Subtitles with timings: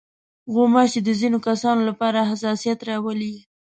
[0.53, 3.33] غوماشې د ځينو کسانو لپاره حساسیت راولي.